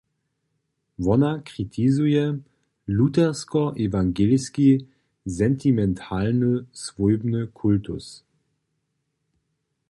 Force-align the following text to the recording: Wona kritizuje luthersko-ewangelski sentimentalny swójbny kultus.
Wona 1.05 1.31
kritizuje 1.49 2.23
luthersko-ewangelski 2.99 4.69
sentimentalny 5.37 6.51
swójbny 6.83 7.41
kultus. 7.59 8.05